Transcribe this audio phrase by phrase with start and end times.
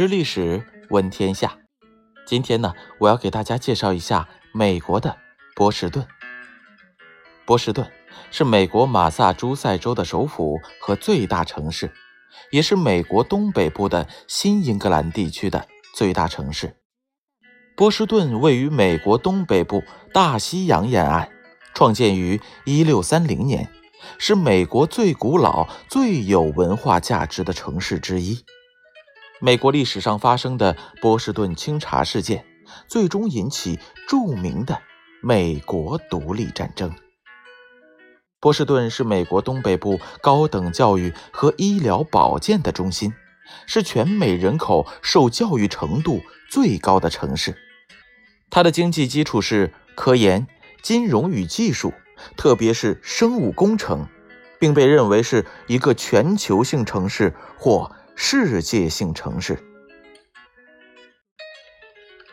[0.00, 1.58] 知历史，闻天下。
[2.26, 5.18] 今天呢，我要给大家介绍一下美国的
[5.54, 6.06] 波士顿。
[7.44, 7.86] 波士顿
[8.30, 11.92] 是美国马萨诸塞州的首府和最大城市，
[12.50, 16.76] 也是美国东北部的新英格兰地区的最大城市。
[17.76, 21.30] 波士顿位于美国东北部大西洋沿岸，
[21.74, 23.70] 创建于1630年，
[24.16, 28.42] 是美国最古老、最有文化价值的城市之一。
[29.42, 32.44] 美国历史上发生的波士顿清查事件，
[32.86, 34.78] 最终引起著名的
[35.22, 36.94] 美国独立战争。
[38.38, 43.14] 波士顿是美国东北部高等教育和医疗保健的中心，
[43.64, 46.20] 是全美人口受教育程度
[46.50, 47.56] 最高的城市。
[48.50, 50.46] 它的经济基础是科研、
[50.82, 51.94] 金融与技术，
[52.36, 54.06] 特别是生物工程，
[54.58, 57.90] 并被认为是一个全球性城市或。
[58.22, 59.58] 世界性城市。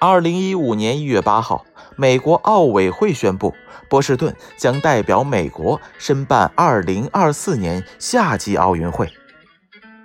[0.02, 3.56] 二零一五年一月八号，美国奥委会宣布，
[3.90, 9.10] 波士顿将代表美国申办二零二四年夏季奥运会，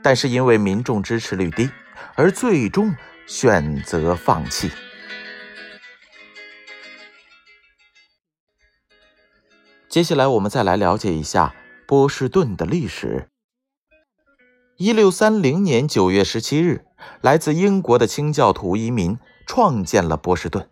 [0.05, 1.69] 但是因为民众支持率低，
[2.15, 2.95] 而最终
[3.27, 4.71] 选择放弃。
[9.89, 11.53] 接下来，我们再来了解一下
[11.89, 13.32] 波士顿的历史。
[14.83, 16.85] 一六三零年九月十七日，
[17.21, 19.17] 来自英国的清教徒移民
[19.47, 20.69] 创建了波士顿。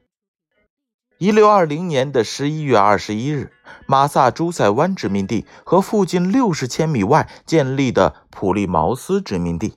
[1.18, 3.52] 一六二零年的十一月二十一日，
[3.86, 9.74] 马萨诸塞湾殖民地和附近六十千米外建立的普利茅斯殖民地，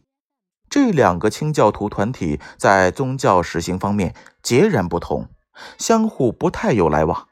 [0.67, 5.29] 这两个清教徒团体在宗教实行方面截然不同，
[5.77, 7.27] 相互不太有来往。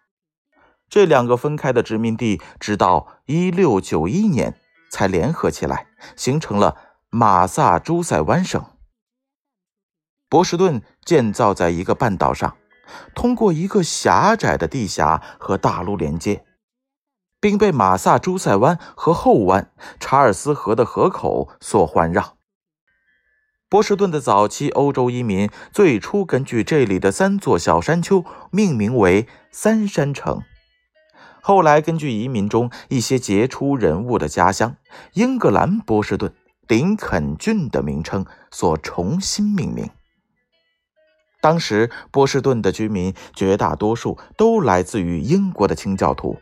[0.88, 4.54] 这两个分开的殖民地，直到一六九一年
[4.92, 6.78] 才联合起来，形成了。
[7.14, 8.64] 马萨诸塞湾省，
[10.30, 12.56] 波士顿建造在一个半岛上，
[13.14, 16.46] 通过一个狭窄的地峡和大陆连接，
[17.42, 22.38] 并被马萨诸塞湾和后湾、查尔斯河的河口所环绕。
[23.68, 30.44] 波士顿的早期欧洲移民最初根据这里的三座小山丘命名为“三山城”，
[31.44, 34.78] 后来根据移民中一些杰出人物的家乡——
[35.16, 36.34] 英格兰波士顿。
[36.68, 39.90] 林肯郡的名称所重新命名。
[41.42, 46.40] 当时波士顿的居民绝大多数都来自于英国的清教徒。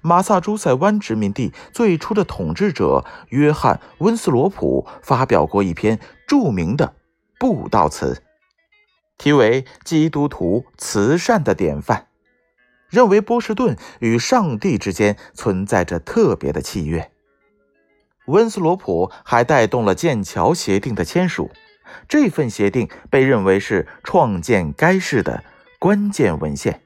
[0.00, 6.94] 马萨诸塞湾殖民地最初的统治者约翰·温斯罗普发表过一篇著名的
[7.38, 8.22] 布道词，
[9.18, 11.98] 题为《基督徒慈善的典范》，
[12.88, 17.12] 认为波士顿与上帝之间存在着特别的契约。
[18.26, 21.50] 温斯罗普还带动了剑桥协定的签署，
[22.08, 25.44] 这份协定被认为是创建该市的
[25.78, 26.80] 关键文献。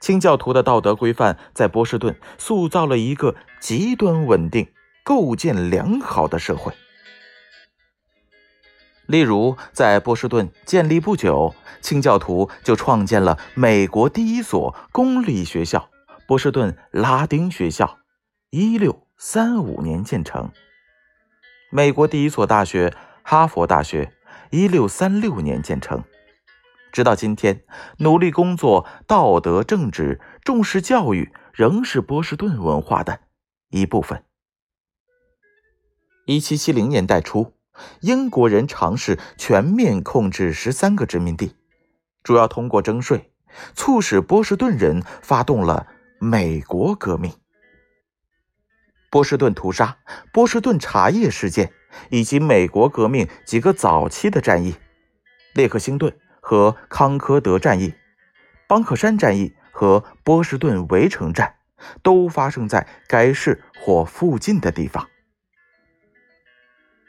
[0.00, 4.68] 清教徒的道德规范在波士顿塑造了一个极端稳定、
[5.04, 6.72] 构建良好的社会。
[9.06, 15.90] 例如，在波士顿建立不久，清教徒就创建了美国第一所公立学校——
[16.26, 17.98] 波士顿拉丁学校。
[18.50, 19.06] 一六。
[19.24, 20.50] 三五年建成，
[21.70, 24.12] 美国第一所大学——哈佛大学，
[24.50, 26.02] 一六三六年建成。
[26.90, 27.62] 直到今天，
[27.98, 33.20] 努力工作、道德正直、重视教育，仍是波士顿文化的
[33.70, 34.24] 一部分。
[36.26, 37.54] 一七七零年代初，
[38.00, 41.54] 英国人尝试全面控制十三个殖民地，
[42.24, 43.32] 主要通过征税，
[43.72, 45.86] 促使波士顿人发动了
[46.18, 47.32] 美国革命。
[49.12, 49.98] 波士顿屠杀、
[50.32, 51.70] 波士顿茶叶事件，
[52.08, 54.76] 以及美国革命几个早期的战役——
[55.52, 57.92] 列克星顿和康科德战役、
[58.66, 61.56] 邦克山战役和波士顿围城战，
[62.02, 65.06] 都发生在该市或附近的地方。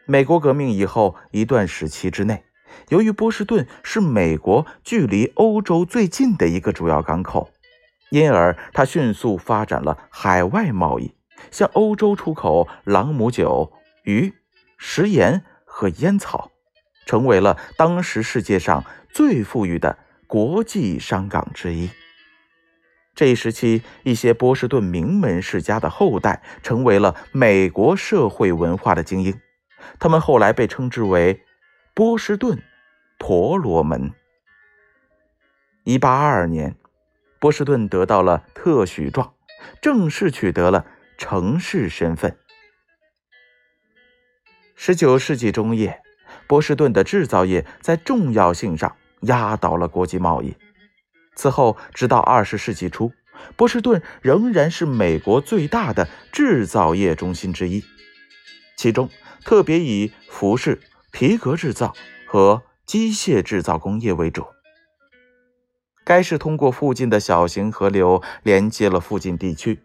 [0.05, 2.43] 美国革命以后一段时期之内，
[2.89, 7.49] 由于波士顿是美国距离欧洲最近的一个主要港口，
[8.09, 11.15] 因而它迅速发展了海外贸易。
[11.51, 13.71] 向欧洲出口朗姆酒、
[14.03, 14.33] 鱼、
[14.77, 16.51] 食盐和烟草，
[17.05, 19.97] 成为了当时世界上最富裕的
[20.27, 21.89] 国际商港之一。
[23.15, 29.39] 这一时期，一些波士顿名门世家的后代成为了美国社会文化的精英，
[29.99, 31.43] 他们后来被称之为
[31.93, 32.59] 波士顿
[33.19, 34.11] 婆罗门。
[35.83, 36.75] 一八二二年，
[37.39, 39.35] 波士顿得到了特许状，
[39.79, 40.85] 正式取得了。
[41.17, 42.37] 城市身份。
[44.75, 46.01] 十九世纪中叶，
[46.47, 50.55] 波士顿的制造业在重要性上压倒了国际贸易。
[51.35, 53.11] 此后，直到二十世纪初，
[53.55, 57.83] 波士顿仍然是美国最大的制造业中心之一，
[58.75, 59.09] 其中
[59.43, 60.81] 特别以服饰、
[61.11, 61.93] 皮革制造
[62.27, 64.45] 和机械制造工业为主。
[66.03, 69.81] 该市通过附近的小型河流连接了附近地区，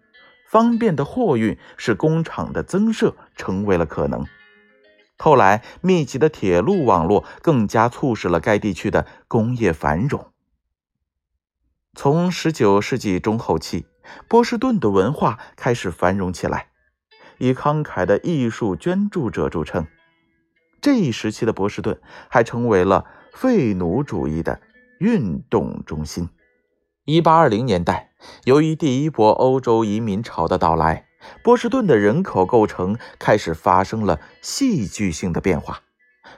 [0.49, 4.25] 方便的货运使工厂的增设成为了可能。
[5.19, 10.33] 后来，密集的铁路网络更加促使了该地区的工业繁荣。
[11.95, 13.85] 从19世纪中后期，
[14.27, 16.69] 波士顿的文化开始繁荣起来，
[17.39, 19.87] 以慷慨的艺术捐助者著称。
[20.81, 22.00] 这一时期的波士顿
[22.31, 24.61] 还成为了废奴主义的
[25.00, 26.29] 运动中心。
[27.08, 28.10] 1820年代，
[28.44, 31.06] 由于第一波欧洲移民潮的到来，
[31.43, 35.81] 波士顿的人口构成开始发生了戏剧性的变化。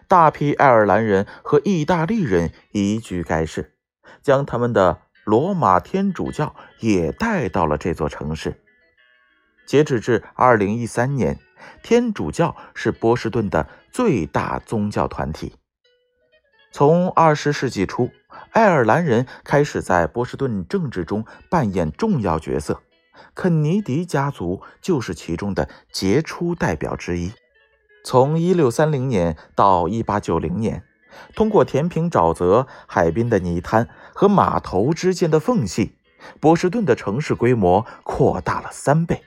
[0.07, 3.75] 大批爱尔兰人和意大利人移居该市，
[4.23, 8.63] 将他们的罗马天主教也带到了这座城市。
[9.67, 11.41] 截止至2013年，
[11.83, 15.57] 天主教是波士顿的最大宗教团体。
[16.71, 18.11] 从20世纪初，
[18.51, 22.81] 爱尔兰人开始在波士顿政治中扮演重要角色，
[23.35, 27.33] 肯尼迪家族就是其中的杰出代表之一。
[28.05, 30.85] 从1630年到1890年。
[31.35, 35.97] 通过填平沼泽、海滨的泥滩和码头之间的缝隙，
[36.39, 39.25] 波士顿的城市规模扩大了三倍。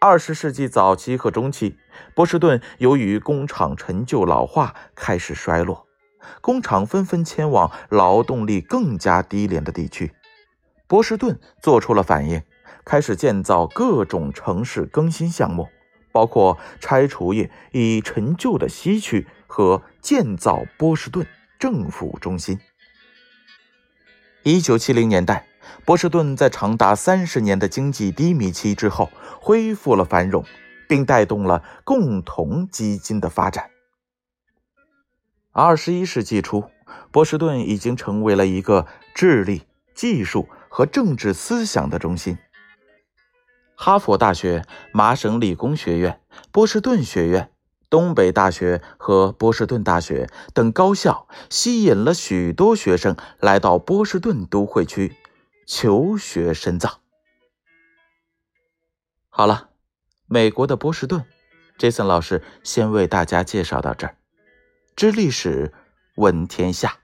[0.00, 1.76] 二十世纪早期和中期，
[2.14, 5.86] 波士顿由于工厂陈旧老化开始衰落，
[6.40, 10.12] 工厂纷纷迁往劳动力更加低廉的地区。
[10.86, 12.42] 波士顿做出了反应，
[12.84, 15.68] 开始建造各种城市更新项目，
[16.12, 19.26] 包括拆除业已陈旧的西区。
[19.50, 21.26] 和建造波士顿
[21.58, 22.60] 政府中心。
[24.42, 25.47] 一九七零年代，
[25.84, 29.10] 波士顿在长达三十年的经济低迷期之后
[29.40, 30.44] 恢复了繁荣，
[30.88, 33.70] 并带动了共同基金的发展。
[35.52, 36.64] 二十一世纪初，
[37.10, 39.62] 波士顿已经成为了一个智力、
[39.94, 42.38] 技术和政治思想的中心。
[43.74, 46.20] 哈佛大学、麻省理工学院、
[46.50, 47.50] 波士顿学院。
[47.90, 55.16] 东北大学和波士顿大学等高校吸引了许多学生来到波士顿都会区
[55.68, 57.02] 求学深造。
[59.28, 59.68] 好了，
[60.24, 61.22] 美国的波士顿
[61.78, 64.16] ，Jason 老师先为大家介绍到这儿。
[64.96, 65.74] 知历史，
[66.16, 67.00] 问天下，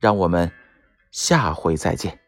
[0.00, 0.50] 让我们
[1.12, 2.18] 下回再见。